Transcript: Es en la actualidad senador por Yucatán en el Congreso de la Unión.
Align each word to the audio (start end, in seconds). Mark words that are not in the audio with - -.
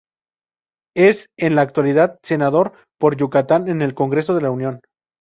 Es 0.97 1.27
en 1.37 1.53
la 1.55 1.61
actualidad 1.61 2.17
senador 2.23 2.73
por 2.99 3.17
Yucatán 3.17 3.69
en 3.69 3.83
el 3.83 3.93
Congreso 3.93 4.33
de 4.33 4.41
la 4.41 4.49
Unión. 4.49 4.81